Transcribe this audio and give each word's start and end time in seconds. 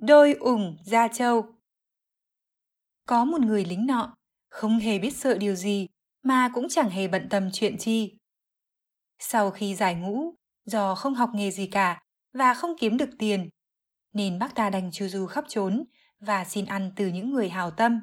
Đôi 0.00 0.32
ủng 0.32 0.76
Gia 0.84 1.08
Châu 1.08 1.46
Có 3.06 3.24
một 3.24 3.40
người 3.40 3.64
lính 3.64 3.86
nọ, 3.86 4.16
không 4.48 4.78
hề 4.78 4.98
biết 4.98 5.16
sợ 5.16 5.38
điều 5.38 5.54
gì, 5.54 5.86
mà 6.22 6.50
cũng 6.54 6.68
chẳng 6.68 6.90
hề 6.90 7.08
bận 7.08 7.28
tâm 7.30 7.50
chuyện 7.52 7.78
chi. 7.78 8.18
Sau 9.18 9.50
khi 9.50 9.74
giải 9.74 9.94
ngũ, 9.94 10.34
do 10.64 10.94
không 10.94 11.14
học 11.14 11.30
nghề 11.34 11.50
gì 11.50 11.66
cả 11.66 12.02
và 12.32 12.54
không 12.54 12.78
kiếm 12.78 12.96
được 12.96 13.10
tiền, 13.18 13.48
nên 14.12 14.38
bác 14.38 14.54
ta 14.54 14.70
đành 14.70 14.90
chu 14.92 15.08
du 15.08 15.26
khắp 15.26 15.44
trốn 15.48 15.84
và 16.20 16.44
xin 16.44 16.66
ăn 16.66 16.92
từ 16.96 17.06
những 17.06 17.30
người 17.30 17.48
hào 17.48 17.70
tâm. 17.70 18.00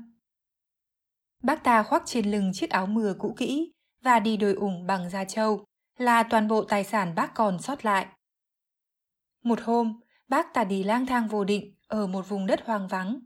Bác 1.44 1.64
ta 1.64 1.84
khoác 1.84 2.04
trên 2.06 2.32
lưng 2.32 2.52
chiếc 2.54 2.70
áo 2.70 2.88
mưa 2.88 3.16
cũ 3.20 3.36
kỹ 3.38 3.74
và 4.02 4.20
đi 4.20 4.38
đôi 4.38 4.54
ủng 4.54 4.88
bằng 4.88 5.10
da 5.10 5.26
trâu, 5.26 5.66
là 5.98 6.24
toàn 6.24 6.48
bộ 6.48 6.64
tài 6.64 6.84
sản 6.84 7.16
bác 7.16 7.36
còn 7.36 7.62
sót 7.62 7.86
lại. 7.86 8.08
Một 9.44 9.62
hôm, 9.62 10.00
bác 10.28 10.54
ta 10.54 10.64
đi 10.64 10.84
lang 10.84 11.06
thang 11.06 11.28
vô 11.28 11.44
định 11.44 11.76
ở 11.88 12.08
một 12.08 12.30
vùng 12.30 12.48
đất 12.48 12.66
hoang 12.66 12.88
vắng. 12.88 13.20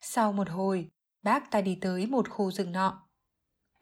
Sau 0.00 0.32
một 0.32 0.48
hồi, 0.48 0.90
bác 1.22 1.50
ta 1.50 1.60
đi 1.60 1.78
tới 1.80 2.06
một 2.06 2.28
khu 2.28 2.50
rừng 2.50 2.72
nọ. 2.72 3.08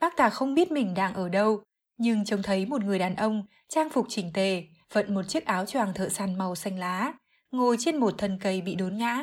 Bác 0.00 0.16
ta 0.16 0.30
không 0.30 0.54
biết 0.54 0.72
mình 0.72 0.94
đang 0.94 1.14
ở 1.14 1.28
đâu, 1.28 1.62
nhưng 1.96 2.24
trông 2.24 2.42
thấy 2.42 2.66
một 2.66 2.84
người 2.84 2.98
đàn 2.98 3.16
ông 3.16 3.46
trang 3.68 3.90
phục 3.90 4.06
chỉnh 4.08 4.30
tề, 4.34 4.64
vận 4.92 5.14
một 5.14 5.22
chiếc 5.22 5.46
áo 5.46 5.66
choàng 5.66 5.94
thợ 5.94 6.08
săn 6.08 6.38
màu 6.38 6.54
xanh 6.54 6.78
lá, 6.78 7.12
ngồi 7.50 7.76
trên 7.80 7.96
một 7.96 8.14
thân 8.18 8.38
cây 8.40 8.60
bị 8.60 8.74
đốn 8.74 8.96
ngã. 8.96 9.22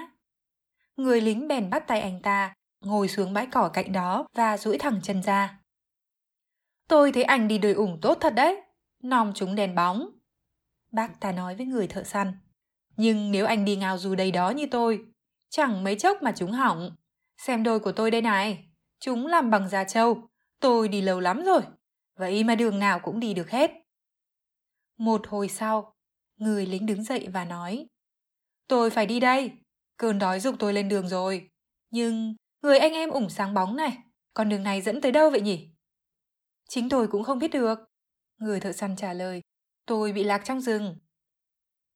Người 0.95 1.21
lính 1.21 1.47
bèn 1.47 1.69
bắt 1.69 1.87
tay 1.87 2.01
anh 2.01 2.21
ta, 2.21 2.53
ngồi 2.81 3.07
xuống 3.07 3.33
bãi 3.33 3.45
cỏ 3.45 3.69
cạnh 3.73 3.91
đó 3.91 4.27
và 4.33 4.57
duỗi 4.57 4.77
thẳng 4.77 4.99
chân 5.03 5.23
ra. 5.23 5.59
Tôi 6.87 7.11
thấy 7.11 7.23
anh 7.23 7.47
đi 7.47 7.57
đời 7.57 7.73
ủng 7.73 7.99
tốt 8.01 8.17
thật 8.21 8.33
đấy, 8.35 8.61
nòng 9.03 9.31
chúng 9.35 9.55
đèn 9.55 9.75
bóng. 9.75 10.09
Bác 10.91 11.19
ta 11.19 11.31
nói 11.31 11.55
với 11.55 11.65
người 11.65 11.87
thợ 11.87 12.03
săn. 12.03 12.33
Nhưng 12.99 13.31
nếu 13.31 13.45
anh 13.45 13.65
đi 13.65 13.75
ngao 13.75 13.97
dù 13.97 14.15
đầy 14.15 14.31
đó 14.31 14.49
như 14.49 14.65
tôi, 14.71 15.05
chẳng 15.49 15.83
mấy 15.83 15.95
chốc 15.95 16.21
mà 16.21 16.33
chúng 16.35 16.51
hỏng. 16.51 16.95
Xem 17.37 17.63
đôi 17.63 17.79
của 17.79 17.91
tôi 17.91 18.11
đây 18.11 18.21
này, 18.21 18.69
chúng 18.99 19.27
làm 19.27 19.49
bằng 19.49 19.69
da 19.69 19.83
trâu, 19.83 20.29
tôi 20.59 20.87
đi 20.87 21.01
lâu 21.01 21.19
lắm 21.19 21.43
rồi, 21.45 21.61
vậy 22.17 22.43
mà 22.43 22.55
đường 22.55 22.79
nào 22.79 22.99
cũng 22.99 23.19
đi 23.19 23.33
được 23.33 23.49
hết. 23.49 23.71
Một 24.97 25.27
hồi 25.27 25.47
sau, 25.47 25.95
người 26.37 26.65
lính 26.65 26.85
đứng 26.85 27.03
dậy 27.03 27.27
và 27.33 27.45
nói, 27.45 27.87
tôi 28.67 28.89
phải 28.89 29.05
đi 29.05 29.19
đây, 29.19 29.51
cơn 29.97 30.19
đói 30.19 30.39
dục 30.39 30.55
tôi 30.59 30.73
lên 30.73 30.89
đường 30.89 31.07
rồi. 31.07 31.49
Nhưng 31.89 32.35
người 32.61 32.79
anh 32.79 32.93
em 32.93 33.09
ủng 33.09 33.29
sáng 33.29 33.53
bóng 33.53 33.75
này, 33.75 33.97
con 34.33 34.49
đường 34.49 34.63
này 34.63 34.81
dẫn 34.81 35.01
tới 35.01 35.11
đâu 35.11 35.29
vậy 35.29 35.41
nhỉ? 35.41 35.69
Chính 36.69 36.89
tôi 36.89 37.07
cũng 37.07 37.23
không 37.23 37.39
biết 37.39 37.51
được. 37.51 37.79
Người 38.37 38.59
thợ 38.59 38.71
săn 38.71 38.95
trả 38.95 39.13
lời, 39.13 39.41
tôi 39.85 40.11
bị 40.11 40.23
lạc 40.23 40.41
trong 40.45 40.61
rừng. 40.61 40.95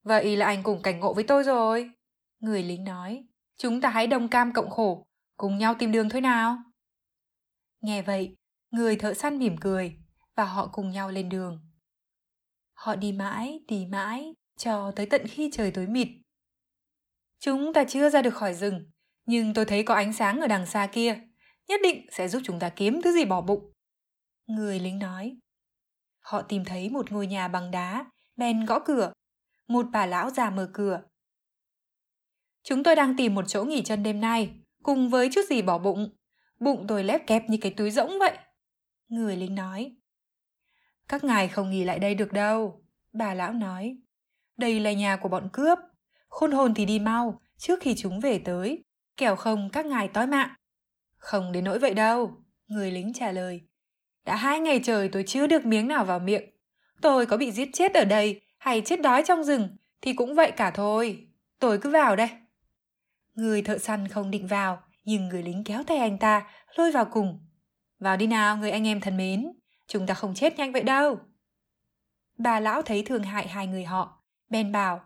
Vậy 0.04 0.38
là 0.38 0.46
anh 0.46 0.64
cùng 0.64 0.82
cảnh 0.82 1.00
ngộ 1.00 1.14
với 1.14 1.24
tôi 1.24 1.44
rồi. 1.44 1.92
Người 2.40 2.64
lính 2.64 2.84
nói, 2.84 3.26
chúng 3.58 3.82
ta 3.82 3.90
hãy 3.90 4.08
đồng 4.08 4.30
cam 4.30 4.54
cộng 4.54 4.70
khổ, 4.70 5.08
cùng 5.38 5.58
nhau 5.58 5.76
tìm 5.80 5.92
đường 5.92 6.10
thôi 6.10 6.22
nào. 6.22 6.58
Nghe 7.82 8.02
vậy, 8.02 8.36
người 8.72 8.96
thợ 8.96 9.14
săn 9.14 9.40
mỉm 9.40 9.56
cười 9.62 9.98
và 10.36 10.44
họ 10.46 10.70
cùng 10.74 10.90
nhau 10.92 11.12
lên 11.12 11.30
đường. 11.30 11.60
Họ 12.74 12.96
đi 12.96 13.12
mãi, 13.12 13.60
đi 13.68 13.86
mãi, 13.86 14.34
cho 14.58 14.92
tới 14.96 15.06
tận 15.06 15.28
khi 15.28 15.50
trời 15.54 15.72
tối 15.72 15.88
mịt. 15.88 16.08
Chúng 17.40 17.74
ta 17.74 17.84
chưa 17.84 18.10
ra 18.10 18.22
được 18.22 18.34
khỏi 18.34 18.54
rừng, 18.54 18.92
nhưng 19.26 19.54
tôi 19.54 19.66
thấy 19.66 19.84
có 19.84 19.96
ánh 19.96 20.14
sáng 20.14 20.42
ở 20.42 20.48
đằng 20.48 20.66
xa 20.66 20.88
kia, 20.92 21.20
nhất 21.68 21.80
định 21.84 22.08
sẽ 22.12 22.28
giúp 22.28 22.42
chúng 22.46 22.60
ta 22.60 22.70
kiếm 22.70 23.02
thứ 23.02 23.12
gì 23.12 23.26
bỏ 23.26 23.42
bụng. 23.42 23.74
Người 24.48 24.80
lính 24.80 25.00
nói. 25.00 25.38
Họ 26.20 26.42
tìm 26.42 26.66
thấy 26.66 26.90
một 26.90 27.12
ngôi 27.12 27.28
nhà 27.28 27.48
bằng 27.48 27.72
đá, 27.72 28.06
bèn 28.36 28.66
gõ 28.66 28.80
cửa. 28.80 29.14
Một 29.68 29.86
bà 29.92 30.06
lão 30.06 30.30
già 30.30 30.50
mở 30.50 30.70
cửa. 30.74 31.02
Chúng 32.64 32.84
tôi 32.84 32.96
đang 32.96 33.18
tìm 33.18 33.36
một 33.36 33.46
chỗ 33.48 33.64
nghỉ 33.64 33.82
chân 33.82 34.04
đêm 34.04 34.22
nay, 34.22 34.54
cùng 34.84 35.10
với 35.10 35.30
chút 35.34 35.42
gì 35.50 35.62
bỏ 35.62 35.78
bụng. 35.78 36.10
Bụng 36.60 36.86
tôi 36.88 37.04
lép 37.04 37.28
kép 37.28 37.50
như 37.50 37.58
cái 37.62 37.74
túi 37.78 37.92
rỗng 37.92 38.20
vậy. 38.20 38.38
Người 39.08 39.38
lính 39.38 39.56
nói. 39.56 39.96
Các 41.08 41.24
ngài 41.24 41.48
không 41.48 41.72
nghỉ 41.72 41.84
lại 41.84 42.00
đây 42.00 42.16
được 42.16 42.32
đâu, 42.32 42.84
bà 43.14 43.34
lão 43.34 43.54
nói. 43.54 43.98
Đây 44.58 44.80
là 44.80 44.94
nhà 44.94 45.18
của 45.18 45.30
bọn 45.30 45.50
cướp. 45.54 45.80
Khôn 46.28 46.52
hồn 46.52 46.74
thì 46.74 46.86
đi 46.86 47.00
mau, 47.00 47.42
trước 47.58 47.80
khi 47.82 47.96
chúng 47.98 48.20
về 48.20 48.40
tới. 48.40 48.84
Kẻo 49.18 49.36
không 49.36 49.70
các 49.70 49.86
ngài 49.86 50.08
tối 50.08 50.28
mạng. 50.28 50.50
Không 51.18 51.52
đến 51.52 51.64
nỗi 51.64 51.80
vậy 51.80 51.94
đâu, 51.94 52.32
người 52.68 52.92
lính 52.92 53.14
trả 53.14 53.32
lời. 53.32 53.62
Đã 54.26 54.36
hai 54.36 54.60
ngày 54.60 54.80
trời 54.84 55.10
tôi 55.10 55.24
chưa 55.28 55.48
được 55.48 55.66
miếng 55.66 55.88
nào 55.88 56.06
vào 56.06 56.20
miệng. 56.20 56.50
Tôi 57.02 57.26
có 57.26 57.38
bị 57.38 57.52
giết 57.52 57.70
chết 57.74 57.94
ở 57.94 58.06
đây 58.06 58.42
hay 58.64 58.82
chết 58.86 59.02
đói 59.02 59.24
trong 59.26 59.44
rừng 59.44 59.78
thì 60.02 60.14
cũng 60.14 60.36
vậy 60.36 60.52
cả 60.52 60.72
thôi. 60.72 61.28
Tôi 61.60 61.78
cứ 61.78 61.90
vào 61.90 62.16
đây. 62.16 62.30
Người 63.34 63.62
thợ 63.62 63.78
săn 63.78 64.08
không 64.08 64.32
định 64.32 64.48
vào, 64.48 64.84
nhưng 65.04 65.28
người 65.28 65.44
lính 65.44 65.64
kéo 65.64 65.84
tay 65.84 65.98
anh 65.98 66.18
ta, 66.18 66.48
lôi 66.76 66.92
vào 66.92 67.06
cùng. 67.06 67.46
Vào 68.00 68.18
đi 68.18 68.28
nào, 68.28 68.58
người 68.58 68.72
anh 68.72 68.88
em 68.88 69.02
thân 69.02 69.18
mến. 69.18 69.52
Chúng 69.88 70.08
ta 70.08 70.14
không 70.14 70.36
chết 70.36 70.58
nhanh 70.58 70.72
vậy 70.72 70.84
đâu. 70.84 71.20
Bà 72.38 72.60
lão 72.60 72.82
thấy 72.82 73.04
thương 73.06 73.24
hại 73.24 73.48
hai 73.48 73.68
người 73.68 73.84
họ, 73.84 74.24
bèn 74.50 74.72
bảo. 74.72 75.02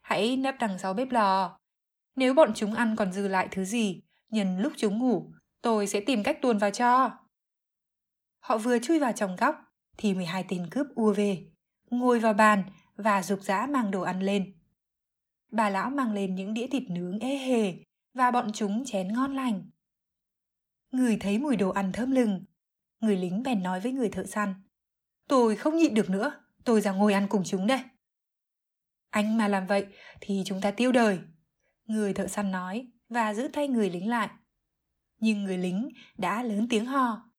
Hãy 0.00 0.36
nấp 0.36 0.54
đằng 0.60 0.78
sau 0.78 0.94
bếp 0.94 1.10
lò. 1.10 1.58
Nếu 2.16 2.34
bọn 2.34 2.52
chúng 2.54 2.74
ăn 2.74 2.96
còn 2.96 3.12
dư 3.12 3.28
lại 3.28 3.48
thứ 3.50 3.64
gì, 3.64 4.02
nhân 4.28 4.58
lúc 4.58 4.72
chúng 4.76 4.98
ngủ, 4.98 5.32
tôi 5.62 5.86
sẽ 5.86 6.00
tìm 6.00 6.22
cách 6.22 6.38
tuồn 6.42 6.58
vào 6.58 6.70
cho. 6.70 7.10
Họ 8.38 8.58
vừa 8.58 8.78
chui 8.78 8.98
vào 8.98 9.12
trong 9.12 9.36
góc 9.36 9.56
thì 9.96 10.14
12 10.14 10.44
tên 10.48 10.70
cướp 10.70 10.86
ua 10.94 11.12
về, 11.12 11.53
ngồi 11.98 12.20
vào 12.20 12.34
bàn 12.34 12.64
và 12.96 13.22
dục 13.22 13.42
dã 13.42 13.66
mang 13.66 13.90
đồ 13.90 14.02
ăn 14.02 14.20
lên. 14.20 14.54
Bà 15.50 15.70
lão 15.70 15.90
mang 15.90 16.12
lên 16.12 16.34
những 16.34 16.54
đĩa 16.54 16.66
thịt 16.66 16.82
nướng 16.90 17.18
ê 17.18 17.36
hề 17.36 17.74
và 18.14 18.30
bọn 18.30 18.52
chúng 18.52 18.84
chén 18.84 19.12
ngon 19.12 19.34
lành. 19.34 19.70
Người 20.90 21.16
thấy 21.20 21.38
mùi 21.38 21.56
đồ 21.56 21.70
ăn 21.70 21.92
thơm 21.92 22.10
lừng, 22.10 22.44
người 23.00 23.16
lính 23.16 23.42
bèn 23.42 23.62
nói 23.62 23.80
với 23.80 23.92
người 23.92 24.08
thợ 24.08 24.26
săn. 24.26 24.54
Tôi 25.28 25.56
không 25.56 25.76
nhịn 25.76 25.94
được 25.94 26.10
nữa, 26.10 26.40
tôi 26.64 26.80
ra 26.80 26.92
ngồi 26.92 27.12
ăn 27.12 27.26
cùng 27.28 27.42
chúng 27.44 27.66
đây. 27.66 27.80
Anh 29.10 29.36
mà 29.36 29.48
làm 29.48 29.66
vậy 29.66 29.86
thì 30.20 30.42
chúng 30.46 30.60
ta 30.60 30.70
tiêu 30.70 30.92
đời. 30.92 31.18
Người 31.84 32.14
thợ 32.14 32.26
săn 32.26 32.50
nói 32.50 32.86
và 33.08 33.34
giữ 33.34 33.48
tay 33.52 33.68
người 33.68 33.90
lính 33.90 34.08
lại. 34.08 34.28
Nhưng 35.20 35.44
người 35.44 35.58
lính 35.58 35.88
đã 36.18 36.42
lớn 36.42 36.66
tiếng 36.70 36.86
hò. 36.86 37.30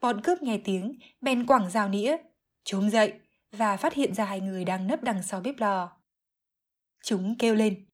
Bọn 0.00 0.20
cướp 0.20 0.42
nghe 0.42 0.58
tiếng, 0.64 0.98
bèn 1.20 1.46
quẳng 1.46 1.70
rào 1.70 1.88
nĩa, 1.88 2.16
trốn 2.64 2.90
dậy 2.90 3.20
và 3.52 3.76
phát 3.76 3.94
hiện 3.94 4.14
ra 4.14 4.24
hai 4.24 4.40
người 4.40 4.64
đang 4.64 4.86
nấp 4.86 5.02
đằng 5.02 5.22
sau 5.22 5.40
bếp 5.40 5.54
lò. 5.58 5.96
Chúng 7.04 7.34
kêu 7.38 7.54
lên. 7.54 7.86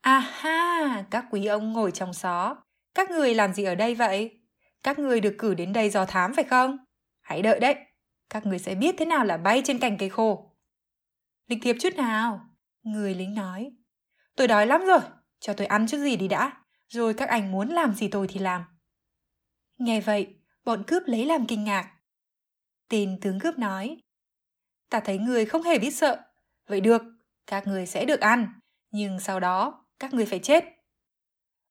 À 0.00 0.18
ha, 0.18 1.04
các 1.10 1.24
quý 1.30 1.46
ông 1.46 1.72
ngồi 1.72 1.90
trong 1.90 2.14
xó. 2.14 2.56
Các 2.94 3.10
người 3.10 3.34
làm 3.34 3.54
gì 3.54 3.64
ở 3.64 3.74
đây 3.74 3.94
vậy? 3.94 4.40
Các 4.82 4.98
người 4.98 5.20
được 5.20 5.34
cử 5.38 5.54
đến 5.54 5.72
đây 5.72 5.90
dò 5.90 6.04
thám 6.04 6.34
phải 6.34 6.44
không? 6.44 6.76
Hãy 7.22 7.42
đợi 7.42 7.60
đấy, 7.60 7.76
các 8.30 8.46
người 8.46 8.58
sẽ 8.58 8.74
biết 8.74 8.94
thế 8.98 9.04
nào 9.04 9.24
là 9.24 9.36
bay 9.36 9.62
trên 9.64 9.78
cành 9.78 9.98
cây 9.98 10.08
khô. 10.08 10.56
Lịch 11.46 11.58
thiệp 11.62 11.76
chút 11.80 11.94
nào, 11.96 12.40
người 12.82 13.14
lính 13.14 13.34
nói. 13.34 13.70
Tôi 14.36 14.48
đói 14.48 14.66
lắm 14.66 14.84
rồi, 14.86 15.00
cho 15.40 15.52
tôi 15.52 15.66
ăn 15.66 15.86
chút 15.86 15.98
gì 15.98 16.16
đi 16.16 16.28
đã, 16.28 16.52
rồi 16.88 17.14
các 17.14 17.28
anh 17.28 17.52
muốn 17.52 17.68
làm 17.68 17.94
gì 17.94 18.08
tôi 18.08 18.28
thì 18.28 18.40
làm. 18.40 18.64
Nghe 19.78 20.00
vậy, 20.00 20.34
bọn 20.64 20.82
cướp 20.86 21.02
lấy 21.06 21.26
làm 21.26 21.46
kinh 21.46 21.64
ngạc. 21.64 21.94
Tên 22.88 23.18
tướng 23.20 23.40
cướp 23.40 23.58
nói, 23.58 23.96
ta 24.90 25.00
thấy 25.00 25.18
người 25.18 25.44
không 25.44 25.62
hề 25.62 25.78
biết 25.78 25.90
sợ. 25.90 26.22
Vậy 26.68 26.80
được, 26.80 27.02
các 27.46 27.66
người 27.66 27.86
sẽ 27.86 28.04
được 28.04 28.20
ăn, 28.20 28.48
nhưng 28.90 29.20
sau 29.20 29.40
đó 29.40 29.84
các 29.98 30.14
người 30.14 30.26
phải 30.26 30.38
chết. 30.38 30.64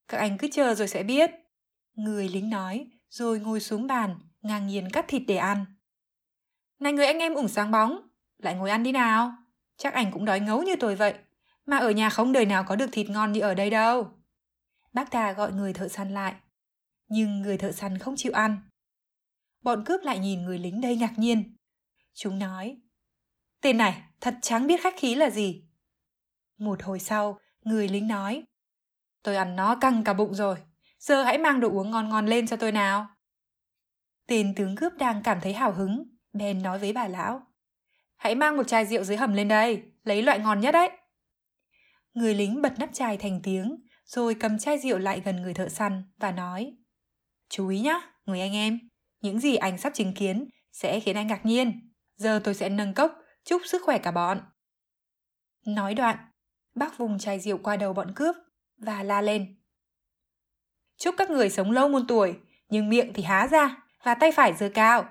Các 0.08 0.18
anh 0.18 0.38
cứ 0.38 0.48
chờ 0.52 0.76
rồi 0.76 0.88
sẽ 0.88 1.04
biết. 1.04 1.32
Người 1.94 2.30
lính 2.30 2.50
nói, 2.50 2.88
rồi 3.10 3.40
ngồi 3.40 3.60
xuống 3.60 3.88
bàn, 3.88 4.16
ngang 4.42 4.68
nhiên 4.68 4.90
cắt 4.90 5.06
thịt 5.08 5.24
để 5.28 5.38
ăn. 5.38 5.66
Này 6.80 6.94
người 6.94 7.06
anh 7.06 7.20
em 7.20 7.34
ủng 7.34 7.48
sáng 7.48 7.72
bóng, 7.72 8.08
lại 8.38 8.56
ngồi 8.56 8.70
ăn 8.70 8.84
đi 8.84 8.92
nào. 8.92 9.34
Chắc 9.78 9.94
anh 9.94 10.12
cũng 10.12 10.26
đói 10.26 10.40
ngấu 10.40 10.64
như 10.64 10.76
tôi 10.80 10.96
vậy, 10.96 11.14
mà 11.66 11.78
ở 11.78 11.92
nhà 11.92 12.10
không 12.10 12.32
đời 12.32 12.46
nào 12.46 12.64
có 12.64 12.76
được 12.76 12.90
thịt 12.92 13.10
ngon 13.10 13.32
như 13.32 13.40
ở 13.40 13.54
đây 13.54 13.70
đâu. 13.70 14.12
Bác 14.94 15.12
ta 15.12 15.32
gọi 15.34 15.54
người 15.54 15.74
thợ 15.74 15.88
săn 15.88 16.14
lại, 16.14 16.36
nhưng 17.08 17.42
người 17.42 17.58
thợ 17.58 17.72
săn 17.72 17.98
không 17.98 18.16
chịu 18.18 18.32
ăn 18.32 18.58
bọn 19.64 19.84
cướp 19.86 20.02
lại 20.04 20.20
nhìn 20.20 20.42
người 20.42 20.60
lính 20.60 20.82
đây 20.82 20.96
ngạc 20.96 21.20
nhiên. 21.20 21.56
Chúng 22.14 22.40
nói, 22.40 22.78
tên 23.64 23.78
này 23.78 24.02
thật 24.22 24.36
chẳng 24.42 24.68
biết 24.68 24.82
khách 24.82 24.98
khí 24.98 25.16
là 25.16 25.30
gì. 25.30 25.64
Một 26.58 26.84
hồi 26.84 27.00
sau, 27.00 27.40
người 27.62 27.88
lính 27.88 28.08
nói, 28.08 28.44
tôi 29.24 29.36
ăn 29.36 29.56
nó 29.56 29.76
căng 29.76 30.04
cả 30.04 30.14
bụng 30.14 30.34
rồi, 30.34 30.56
giờ 31.00 31.24
hãy 31.24 31.38
mang 31.38 31.60
đồ 31.60 31.70
uống 31.70 31.92
ngon 31.92 32.10
ngon 32.10 32.26
lên 32.26 32.48
cho 32.48 32.56
tôi 32.56 32.72
nào. 32.72 33.08
Tên 34.28 34.54
tướng 34.56 34.76
cướp 34.76 34.94
đang 34.98 35.24
cảm 35.24 35.42
thấy 35.42 35.54
hào 35.54 35.74
hứng, 35.74 36.04
bèn 36.34 36.64
nói 36.64 36.80
với 36.80 36.94
bà 36.94 37.08
lão. 37.08 37.42
Hãy 38.16 38.36
mang 38.36 38.58
một 38.58 38.68
chai 38.68 38.86
rượu 38.86 39.04
dưới 39.04 39.18
hầm 39.18 39.34
lên 39.34 39.48
đây, 39.48 39.84
lấy 40.04 40.22
loại 40.22 40.40
ngon 40.40 40.60
nhất 40.60 40.72
đấy. 40.72 40.90
Người 42.14 42.36
lính 42.36 42.62
bật 42.62 42.74
nắp 42.80 42.90
chai 42.94 43.18
thành 43.18 43.40
tiếng, 43.44 43.76
rồi 44.06 44.36
cầm 44.36 44.60
chai 44.60 44.80
rượu 44.80 44.98
lại 44.98 45.22
gần 45.26 45.42
người 45.42 45.54
thợ 45.54 45.70
săn 45.70 46.04
và 46.18 46.32
nói. 46.32 46.76
Chú 47.50 47.68
ý 47.68 47.80
nhá, 47.80 48.02
người 48.26 48.42
anh 48.42 48.54
em, 48.54 48.80
những 49.22 49.40
gì 49.40 49.56
anh 49.56 49.78
sắp 49.78 49.94
chứng 49.94 50.14
kiến 50.14 50.50
sẽ 50.72 51.00
khiến 51.00 51.16
anh 51.16 51.28
ngạc 51.28 51.46
nhiên. 51.46 51.92
Giờ 52.16 52.42
tôi 52.44 52.54
sẽ 52.54 52.70
nâng 52.70 52.94
cốc, 52.94 53.23
chúc 53.44 53.62
sức 53.66 53.82
khỏe 53.86 53.98
cả 53.98 54.12
bọn. 54.12 54.42
Nói 55.66 55.94
đoạn, 55.94 56.18
bác 56.76 56.98
vùng 56.98 57.20
chai 57.20 57.40
rượu 57.40 57.58
qua 57.58 57.76
đầu 57.76 57.94
bọn 57.94 58.12
cướp 58.16 58.36
và 58.78 59.04
la 59.04 59.22
lên. 59.22 59.60
Chúc 60.98 61.16
các 61.18 61.30
người 61.30 61.50
sống 61.50 61.72
lâu 61.72 61.90
muôn 61.90 62.08
tuổi, 62.08 62.40
nhưng 62.70 62.90
miệng 62.90 63.14
thì 63.14 63.24
há 63.24 63.48
ra 63.48 63.84
và 64.04 64.16
tay 64.16 64.32
phải 64.32 64.54
giơ 64.54 64.70
cao. 64.74 65.06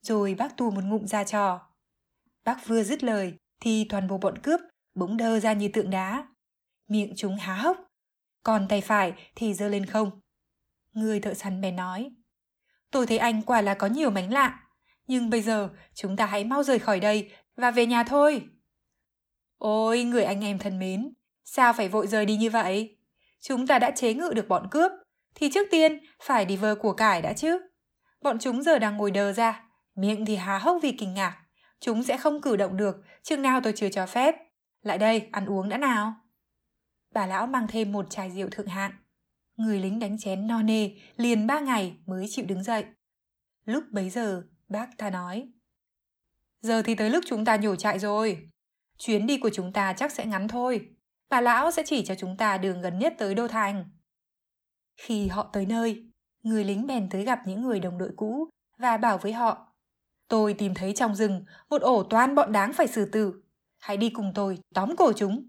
Rồi 0.00 0.34
bác 0.34 0.56
tu 0.56 0.70
một 0.70 0.84
ngụm 0.84 1.04
ra 1.04 1.24
trò. 1.24 1.60
Bác 2.44 2.66
vừa 2.66 2.82
dứt 2.82 3.04
lời 3.04 3.34
thì 3.60 3.86
toàn 3.88 4.08
bộ 4.08 4.18
bọn 4.18 4.38
cướp 4.38 4.60
bỗng 4.94 5.16
đơ 5.16 5.40
ra 5.40 5.52
như 5.52 5.68
tượng 5.68 5.90
đá. 5.90 6.26
Miệng 6.88 7.12
chúng 7.16 7.36
há 7.36 7.54
hốc, 7.54 7.76
còn 8.42 8.68
tay 8.68 8.80
phải 8.80 9.30
thì 9.34 9.54
giơ 9.54 9.68
lên 9.68 9.86
không. 9.86 10.20
Người 10.92 11.20
thợ 11.20 11.34
săn 11.34 11.60
bèn 11.60 11.76
nói, 11.76 12.10
tôi 12.90 13.06
thấy 13.06 13.18
anh 13.18 13.42
quả 13.42 13.62
là 13.62 13.74
có 13.74 13.86
nhiều 13.86 14.10
mánh 14.10 14.32
lạ, 14.32 14.60
nhưng 15.06 15.30
bây 15.30 15.42
giờ 15.42 15.68
chúng 15.94 16.16
ta 16.16 16.26
hãy 16.26 16.44
mau 16.44 16.62
rời 16.62 16.78
khỏi 16.78 17.00
đây 17.00 17.32
và 17.56 17.70
về 17.70 17.86
nhà 17.86 18.04
thôi. 18.04 18.44
Ôi, 19.58 20.04
người 20.04 20.24
anh 20.24 20.44
em 20.44 20.58
thân 20.58 20.78
mến, 20.78 21.14
sao 21.44 21.72
phải 21.72 21.88
vội 21.88 22.06
rời 22.06 22.26
đi 22.26 22.36
như 22.36 22.50
vậy? 22.50 22.98
Chúng 23.40 23.66
ta 23.66 23.78
đã 23.78 23.90
chế 23.90 24.14
ngự 24.14 24.32
được 24.34 24.48
bọn 24.48 24.68
cướp, 24.70 24.92
thì 25.34 25.50
trước 25.50 25.68
tiên 25.70 25.98
phải 26.22 26.44
đi 26.44 26.56
vơ 26.56 26.74
của 26.74 26.92
cải 26.92 27.22
đã 27.22 27.32
chứ. 27.32 27.58
Bọn 28.22 28.38
chúng 28.38 28.62
giờ 28.62 28.78
đang 28.78 28.96
ngồi 28.96 29.10
đờ 29.10 29.32
ra, 29.32 29.64
miệng 29.94 30.26
thì 30.26 30.36
há 30.36 30.58
hốc 30.58 30.78
vì 30.82 30.92
kinh 30.92 31.14
ngạc. 31.14 31.38
Chúng 31.80 32.02
sẽ 32.02 32.16
không 32.16 32.40
cử 32.40 32.56
động 32.56 32.76
được, 32.76 32.96
chừng 33.22 33.42
nào 33.42 33.60
tôi 33.60 33.72
chưa 33.76 33.88
cho 33.88 34.06
phép. 34.06 34.34
Lại 34.82 34.98
đây, 34.98 35.28
ăn 35.32 35.46
uống 35.46 35.68
đã 35.68 35.78
nào. 35.78 36.14
Bà 37.14 37.26
lão 37.26 37.46
mang 37.46 37.66
thêm 37.68 37.92
một 37.92 38.10
chai 38.10 38.30
rượu 38.30 38.48
thượng 38.50 38.66
hạng. 38.66 38.92
Người 39.56 39.80
lính 39.80 39.98
đánh 39.98 40.18
chén 40.18 40.46
no 40.46 40.62
nê, 40.62 40.90
liền 41.16 41.46
ba 41.46 41.60
ngày 41.60 41.96
mới 42.06 42.26
chịu 42.28 42.44
đứng 42.48 42.62
dậy. 42.62 42.84
Lúc 43.64 43.84
bấy 43.90 44.10
giờ, 44.10 44.42
bác 44.68 44.98
ta 44.98 45.10
nói. 45.10 45.48
Giờ 46.62 46.82
thì 46.82 46.94
tới 46.94 47.10
lúc 47.10 47.24
chúng 47.26 47.44
ta 47.44 47.56
nhổ 47.56 47.76
trại 47.76 47.98
rồi. 47.98 48.48
Chuyến 48.98 49.26
đi 49.26 49.38
của 49.38 49.50
chúng 49.52 49.72
ta 49.72 49.92
chắc 49.92 50.12
sẽ 50.12 50.26
ngắn 50.26 50.48
thôi. 50.48 50.88
Bà 51.28 51.40
lão 51.40 51.70
sẽ 51.70 51.82
chỉ 51.86 52.04
cho 52.04 52.14
chúng 52.14 52.36
ta 52.36 52.58
đường 52.58 52.82
gần 52.82 52.98
nhất 52.98 53.14
tới 53.18 53.34
Đô 53.34 53.48
Thành. 53.48 53.90
Khi 54.96 55.28
họ 55.28 55.50
tới 55.52 55.66
nơi, 55.66 56.04
người 56.42 56.64
lính 56.64 56.86
bèn 56.86 57.08
tới 57.08 57.24
gặp 57.24 57.40
những 57.46 57.62
người 57.62 57.80
đồng 57.80 57.98
đội 57.98 58.10
cũ 58.16 58.48
và 58.78 58.96
bảo 58.96 59.18
với 59.18 59.32
họ 59.32 59.72
Tôi 60.32 60.54
tìm 60.54 60.74
thấy 60.74 60.92
trong 60.96 61.14
rừng 61.14 61.44
một 61.70 61.82
ổ 61.82 62.02
toan 62.02 62.34
bọn 62.34 62.52
đáng 62.52 62.72
phải 62.72 62.86
xử 62.88 63.04
tử. 63.04 63.42
Hãy 63.78 63.96
đi 63.96 64.10
cùng 64.10 64.32
tôi 64.34 64.58
tóm 64.74 64.96
cổ 64.96 65.12
chúng. 65.16 65.48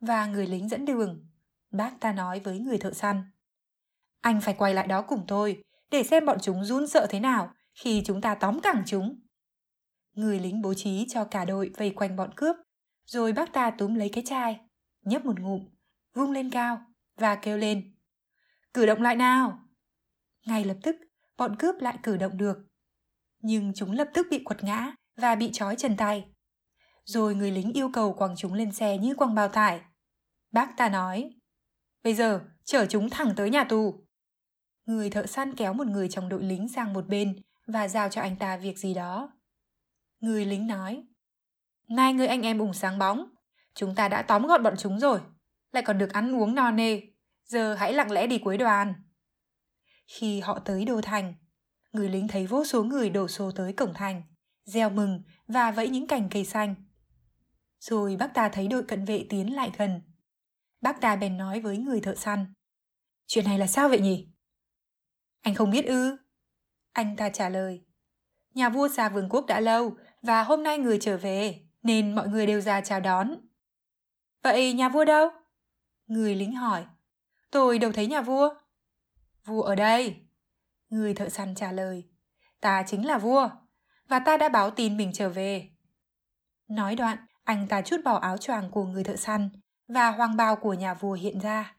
Và 0.00 0.26
người 0.26 0.46
lính 0.46 0.68
dẫn 0.68 0.84
đường. 0.84 1.26
Bác 1.70 2.00
ta 2.00 2.12
nói 2.12 2.40
với 2.40 2.58
người 2.58 2.78
thợ 2.78 2.92
săn. 2.92 3.22
Anh 4.20 4.40
phải 4.40 4.54
quay 4.54 4.74
lại 4.74 4.86
đó 4.86 5.02
cùng 5.02 5.24
tôi 5.28 5.62
để 5.90 6.02
xem 6.02 6.26
bọn 6.26 6.38
chúng 6.42 6.64
run 6.64 6.86
sợ 6.86 7.06
thế 7.10 7.20
nào 7.20 7.52
khi 7.74 8.02
chúng 8.06 8.20
ta 8.20 8.34
tóm 8.34 8.60
cẳng 8.60 8.82
chúng. 8.86 9.20
Người 10.14 10.38
lính 10.38 10.62
bố 10.62 10.74
trí 10.74 11.06
cho 11.08 11.24
cả 11.24 11.44
đội 11.44 11.70
vây 11.76 11.90
quanh 11.90 12.16
bọn 12.16 12.30
cướp, 12.36 12.56
rồi 13.06 13.32
bác 13.32 13.52
ta 13.52 13.70
túm 13.70 13.94
lấy 13.94 14.08
cái 14.08 14.24
chai, 14.26 14.60
nhấp 15.02 15.24
một 15.24 15.40
ngụm, 15.40 15.68
vung 16.14 16.30
lên 16.30 16.50
cao 16.50 16.80
và 17.16 17.34
kêu 17.34 17.58
lên. 17.58 17.94
Cử 18.74 18.86
động 18.86 19.02
lại 19.02 19.16
nào! 19.16 19.58
Ngay 20.46 20.64
lập 20.64 20.76
tức, 20.82 20.96
bọn 21.36 21.56
cướp 21.56 21.74
lại 21.80 21.98
cử 22.02 22.16
động 22.16 22.36
được. 22.36 22.58
Nhưng 23.40 23.72
chúng 23.74 23.92
lập 23.92 24.08
tức 24.14 24.26
bị 24.30 24.44
quật 24.44 24.64
ngã 24.64 24.92
và 25.16 25.34
bị 25.34 25.50
trói 25.52 25.76
chân 25.76 25.96
tay. 25.96 26.24
Rồi 27.04 27.34
người 27.34 27.50
lính 27.50 27.72
yêu 27.72 27.90
cầu 27.92 28.12
quăng 28.12 28.36
chúng 28.36 28.54
lên 28.54 28.72
xe 28.72 28.98
như 28.98 29.14
quăng 29.14 29.34
bao 29.34 29.48
tải. 29.48 29.80
Bác 30.52 30.76
ta 30.76 30.88
nói, 30.88 31.30
bây 32.02 32.14
giờ 32.14 32.40
chở 32.64 32.86
chúng 32.86 33.10
thẳng 33.10 33.32
tới 33.36 33.50
nhà 33.50 33.64
tù. 33.64 34.04
Người 34.86 35.10
thợ 35.10 35.26
săn 35.26 35.54
kéo 35.54 35.72
một 35.72 35.86
người 35.86 36.08
trong 36.08 36.28
đội 36.28 36.42
lính 36.42 36.68
sang 36.68 36.92
một 36.92 37.08
bên 37.08 37.42
và 37.66 37.88
giao 37.88 38.08
cho 38.08 38.20
anh 38.20 38.36
ta 38.36 38.56
việc 38.56 38.78
gì 38.78 38.94
đó. 38.94 39.32
Người 40.24 40.44
lính 40.44 40.66
nói, 40.66 41.04
nay 41.88 42.12
người 42.12 42.26
anh 42.26 42.42
em 42.42 42.58
ủng 42.58 42.74
sáng 42.74 42.98
bóng, 42.98 43.28
chúng 43.74 43.94
ta 43.94 44.08
đã 44.08 44.22
tóm 44.22 44.46
gọn 44.46 44.62
bọn 44.62 44.74
chúng 44.78 45.00
rồi, 45.00 45.20
lại 45.72 45.82
còn 45.86 45.98
được 45.98 46.12
ăn 46.12 46.34
uống 46.34 46.54
no 46.54 46.70
nê, 46.70 47.00
giờ 47.44 47.74
hãy 47.74 47.92
lặng 47.92 48.10
lẽ 48.10 48.26
đi 48.26 48.38
cuối 48.38 48.58
đoàn. 48.58 48.94
Khi 50.06 50.40
họ 50.40 50.58
tới 50.58 50.84
đô 50.84 51.00
thành, 51.00 51.34
người 51.92 52.08
lính 52.08 52.28
thấy 52.28 52.46
vô 52.46 52.64
số 52.64 52.84
người 52.84 53.10
đổ 53.10 53.28
xô 53.28 53.50
tới 53.50 53.72
cổng 53.72 53.94
thành, 53.94 54.22
reo 54.64 54.90
mừng 54.90 55.22
và 55.46 55.70
vẫy 55.70 55.88
những 55.88 56.06
cành 56.06 56.28
cây 56.30 56.44
xanh. 56.44 56.74
Rồi 57.80 58.16
bác 58.16 58.34
ta 58.34 58.48
thấy 58.48 58.68
đội 58.68 58.82
cận 58.82 59.04
vệ 59.04 59.26
tiến 59.28 59.54
lại 59.54 59.72
gần. 59.78 60.00
Bác 60.80 61.00
ta 61.00 61.16
bèn 61.16 61.36
nói 61.36 61.60
với 61.60 61.78
người 61.78 62.00
thợ 62.00 62.14
săn. 62.14 62.54
Chuyện 63.26 63.44
này 63.44 63.58
là 63.58 63.66
sao 63.66 63.88
vậy 63.88 64.00
nhỉ? 64.00 64.28
Anh 65.40 65.54
không 65.54 65.70
biết 65.70 65.86
ư? 65.86 66.16
Anh 66.92 67.16
ta 67.16 67.28
trả 67.28 67.48
lời. 67.48 67.84
Nhà 68.54 68.68
vua 68.68 68.88
xa 68.88 69.08
vương 69.08 69.28
quốc 69.28 69.46
đã 69.46 69.60
lâu 69.60 69.96
và 70.24 70.42
hôm 70.42 70.62
nay 70.62 70.78
người 70.78 70.98
trở 71.00 71.16
về 71.16 71.60
nên 71.82 72.14
mọi 72.14 72.28
người 72.28 72.46
đều 72.46 72.60
ra 72.60 72.80
chào 72.80 73.00
đón. 73.00 73.34
Vậy 74.42 74.72
nhà 74.72 74.88
vua 74.88 75.04
đâu? 75.04 75.30
Người 76.06 76.34
lính 76.34 76.54
hỏi. 76.54 76.84
Tôi 77.50 77.78
đâu 77.78 77.92
thấy 77.92 78.06
nhà 78.06 78.20
vua. 78.20 78.54
Vua 79.44 79.62
ở 79.62 79.74
đây. 79.74 80.16
Người 80.88 81.14
thợ 81.14 81.28
săn 81.28 81.54
trả 81.54 81.72
lời. 81.72 82.04
Ta 82.60 82.82
chính 82.86 83.06
là 83.06 83.18
vua 83.18 83.50
và 84.08 84.18
ta 84.18 84.36
đã 84.36 84.48
báo 84.48 84.70
tin 84.70 84.96
mình 84.96 85.10
trở 85.14 85.28
về. 85.28 85.70
Nói 86.68 86.96
đoạn, 86.96 87.18
anh 87.44 87.68
ta 87.68 87.82
chút 87.82 87.96
bỏ 88.04 88.18
áo 88.18 88.36
choàng 88.36 88.70
của 88.70 88.84
người 88.84 89.04
thợ 89.04 89.16
săn 89.16 89.48
và 89.88 90.10
hoàng 90.10 90.36
bào 90.36 90.56
của 90.56 90.74
nhà 90.74 90.94
vua 90.94 91.12
hiện 91.12 91.38
ra. 91.38 91.76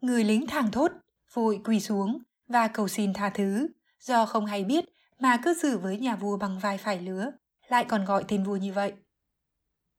Người 0.00 0.24
lính 0.24 0.46
thảng 0.46 0.70
thốt, 0.70 0.92
vội 1.32 1.60
quỳ 1.64 1.80
xuống 1.80 2.22
và 2.48 2.68
cầu 2.68 2.88
xin 2.88 3.12
tha 3.12 3.30
thứ, 3.30 3.68
do 4.00 4.26
không 4.26 4.46
hay 4.46 4.64
biết 4.64 4.84
mà 5.18 5.36
cứ 5.42 5.54
xử 5.62 5.78
với 5.78 5.98
nhà 5.98 6.16
vua 6.16 6.36
bằng 6.36 6.58
vai 6.58 6.78
phải 6.78 7.00
lứa, 7.00 7.30
lại 7.70 7.84
còn 7.84 8.04
gọi 8.04 8.24
tên 8.28 8.44
vua 8.44 8.56
như 8.56 8.72
vậy. 8.72 8.92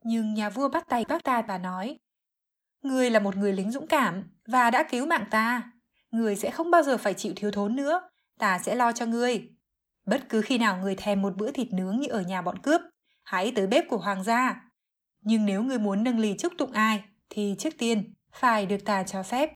Nhưng 0.03 0.33
nhà 0.33 0.49
vua 0.49 0.69
bắt 0.69 0.85
tay 0.89 1.05
bác 1.07 1.23
ta 1.23 1.41
và 1.41 1.57
nói, 1.57 1.97
Người 2.81 3.09
là 3.09 3.19
một 3.19 3.35
người 3.35 3.53
lính 3.53 3.71
dũng 3.71 3.87
cảm 3.87 4.23
và 4.47 4.71
đã 4.71 4.83
cứu 4.83 5.05
mạng 5.05 5.25
ta. 5.31 5.71
Người 6.11 6.35
sẽ 6.35 6.51
không 6.51 6.71
bao 6.71 6.83
giờ 6.83 6.97
phải 6.97 7.13
chịu 7.13 7.33
thiếu 7.35 7.51
thốn 7.51 7.75
nữa, 7.75 8.09
ta 8.39 8.59
sẽ 8.59 8.75
lo 8.75 8.91
cho 8.91 9.05
ngươi. 9.05 9.49
Bất 10.05 10.29
cứ 10.29 10.41
khi 10.41 10.57
nào 10.57 10.77
người 10.77 10.95
thèm 10.95 11.21
một 11.21 11.37
bữa 11.37 11.51
thịt 11.51 11.67
nướng 11.73 11.99
như 11.99 12.07
ở 12.07 12.21
nhà 12.21 12.41
bọn 12.41 12.59
cướp, 12.59 12.81
hãy 13.23 13.51
tới 13.55 13.67
bếp 13.67 13.85
của 13.89 13.97
hoàng 13.97 14.23
gia. 14.23 14.71
Nhưng 15.21 15.45
nếu 15.45 15.63
người 15.63 15.79
muốn 15.79 16.03
nâng 16.03 16.19
ly 16.19 16.35
chúc 16.39 16.53
tụng 16.57 16.71
ai, 16.71 17.03
thì 17.29 17.55
trước 17.59 17.73
tiên 17.77 18.13
phải 18.33 18.65
được 18.65 18.85
ta 18.85 19.03
cho 19.03 19.23
phép. 19.23 19.51